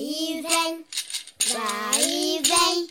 [0.00, 0.84] E vem,
[1.52, 2.86] vai e vem,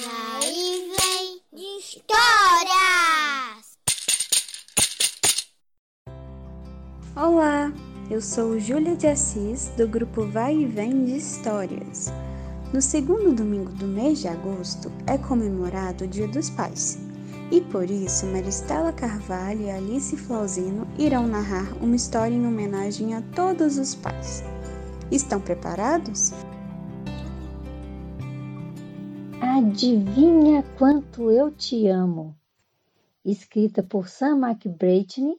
[0.00, 2.16] vai e vem de histórias!
[7.16, 7.72] Olá,
[8.08, 12.12] eu sou Júlia de Assis, do grupo Vai e Vem de Histórias.
[12.72, 17.00] No segundo domingo do mês de agosto é comemorado o Dia dos Pais.
[17.50, 23.22] E por isso, Maristela Carvalho e Alice Flauzino irão narrar uma história em homenagem a
[23.34, 24.44] todos os pais.
[25.10, 26.32] Estão preparados?
[29.40, 32.36] Adivinha quanto eu te amo.
[33.24, 35.34] Escrita por Sam McBratney,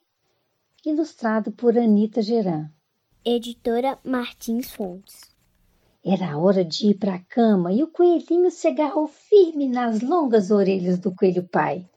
[0.84, 2.72] ilustrado por Anita Geran.
[3.24, 5.36] Editora Martins Fontes.
[6.04, 10.50] Era hora de ir para a cama e o coelhinho se agarrou firme nas longas
[10.50, 11.88] orelhas do coelho pai.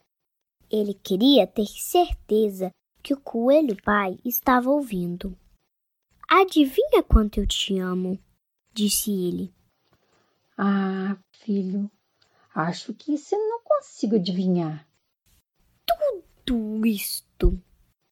[0.71, 2.71] Ele queria ter certeza
[3.03, 5.35] que o coelho pai estava ouvindo.
[6.35, 8.19] Adivinha quanto eu te amo?
[8.73, 9.53] disse ele.
[10.57, 11.91] Ah, filho,
[12.55, 14.89] acho que isso não consigo adivinhar.
[16.43, 17.63] Tudo isto,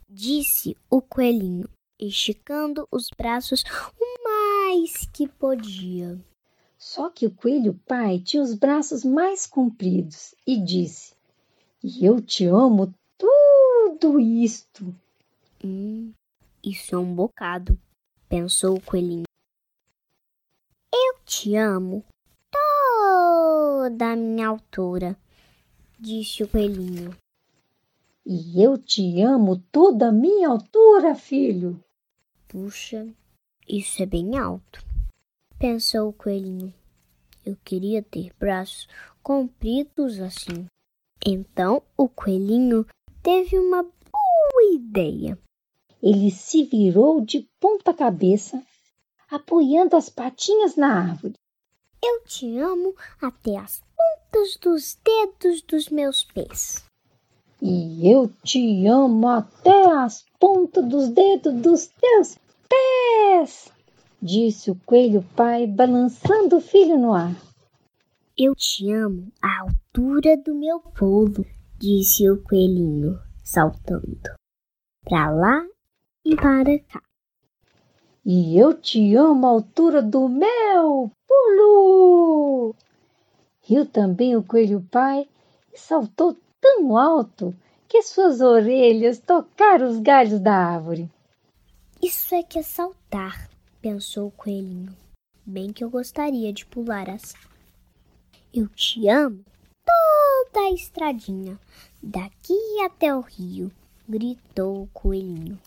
[0.07, 1.67] disse o coelhinho,
[1.99, 3.65] esticando os braços
[3.99, 6.23] o mais que podia.
[6.77, 11.15] Só que o coelho pai tinha os braços mais compridos e disse:
[11.83, 14.95] E eu te amo tudo isto.
[15.65, 16.13] Hum,
[16.63, 17.81] isso é um bocado,
[18.31, 19.25] pensou o coelhinho.
[20.95, 22.05] Eu te amo
[22.53, 25.19] toda a minha altura,
[25.99, 27.11] disse o coelhinho.
[28.25, 31.83] E eu te amo toda a minha altura, filho.
[32.47, 33.09] Puxa,
[33.69, 34.81] isso é bem alto,
[35.59, 36.73] pensou o coelhinho.
[37.45, 38.89] Eu queria ter braços
[39.25, 40.67] compridos assim.
[41.27, 42.87] Então o coelhinho
[43.25, 45.37] teve uma boa ideia.
[46.03, 48.63] Ele se virou de ponta cabeça,
[49.31, 51.35] apoiando as patinhas na árvore.
[52.03, 56.83] Eu te amo até as pontas dos dedos dos meus pés.
[57.61, 63.71] E eu te amo até as pontas dos dedos dos teus pés,
[64.23, 67.37] disse o coelho pai, balançando o filho no ar.
[68.39, 71.45] Eu te amo à altura do meu bolo,
[71.79, 74.19] disse o coelhinho, saltando
[75.05, 75.67] para lá
[76.25, 77.03] e para cá.
[78.25, 82.75] E eu te amo à altura do meu pulo!
[83.63, 85.27] Riu também o coelho pai
[85.73, 87.55] e saltou tão alto
[87.89, 91.11] que suas orelhas tocaram os galhos da árvore.
[92.03, 93.51] Isso é que é saltar,
[93.81, 94.95] pensou o coelhinho.
[95.45, 97.37] Bem que eu gostaria de pular assim.
[98.53, 99.45] Eu te amo
[99.85, 101.59] toda a estradinha,
[102.03, 102.55] daqui
[102.85, 103.73] até o rio,
[104.09, 105.59] gritou o coelhinho.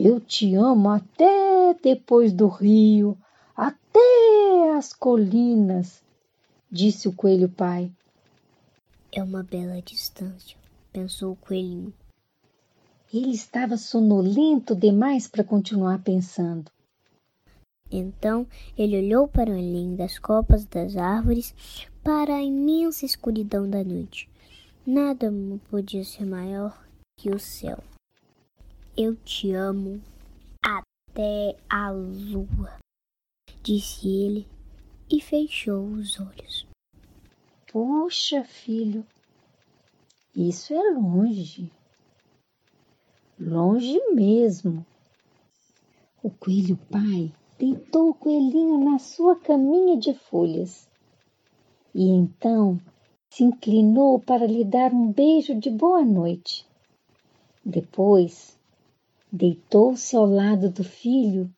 [0.00, 3.18] Eu te amo até depois do rio,
[3.56, 6.04] até as colinas,
[6.70, 7.90] disse o coelho pai.
[9.10, 10.56] É uma bela distância,
[10.92, 11.92] pensou o coelhinho.
[13.12, 16.70] Ele estava sonolento demais para continuar pensando.
[17.90, 21.52] Então ele olhou para além das copas das árvores,
[22.04, 24.30] para a imensa escuridão da noite.
[24.86, 25.28] Nada
[25.68, 27.82] podia ser maior que o céu.
[29.00, 30.02] Eu te amo
[30.60, 32.80] até a lua,
[33.62, 34.44] disse ele
[35.08, 36.66] e fechou os olhos.
[37.70, 39.06] Puxa, filho,
[40.34, 41.70] isso é longe.
[43.38, 44.84] Longe mesmo.
[46.20, 50.88] O coelho pai deitou o coelhinho na sua caminha de folhas
[51.94, 52.80] e então
[53.30, 56.66] se inclinou para lhe dar um beijo de boa noite.
[57.64, 58.57] Depois
[59.30, 61.50] deitou-se ao lado do filho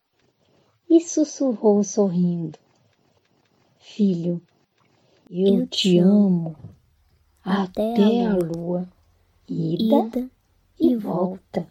[0.89, 2.59] e sussurrou sorrindo:
[3.79, 4.43] Filho,
[5.31, 6.57] eu, eu te amo
[7.45, 8.57] até, até a, lua.
[8.57, 8.89] lua,
[9.49, 10.31] ida, ida
[10.79, 11.67] e volta.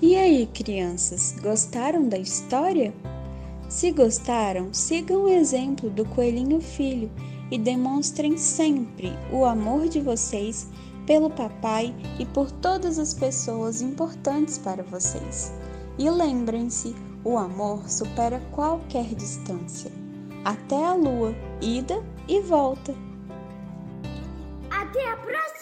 [0.00, 2.92] E aí, crianças, gostaram da história?
[3.68, 7.10] Se gostaram, sigam o exemplo do Coelhinho Filho
[7.50, 10.68] e demonstrem sempre o amor de vocês
[11.06, 15.52] pelo papai e por todas as pessoas importantes para vocês.
[15.98, 16.94] E lembrem-se,
[17.24, 19.90] o amor supera qualquer distância.
[20.44, 22.94] Até a lua, ida e volta.
[24.70, 25.55] Até a próxima!